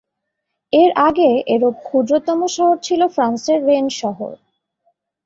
এর 0.73 0.91
আগে 1.07 1.29
এরূপ 1.47 1.75
ক্ষুদ্রতম 1.83 2.39
শহর 2.55 2.75
ছিল 2.83 3.01
ফ্রান্সের 3.07 3.59
রেন 3.65 3.85
শহর। 4.01 4.33